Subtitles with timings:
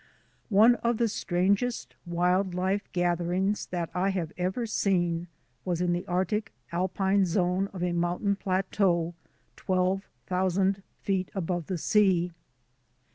[0.49, 5.27] One of the strangest wild life gatherings that I have ever seen
[5.63, 9.13] was in the Arctic alpine zone of a mountain plateau
[9.55, 12.31] twelve thousand feet above the sea.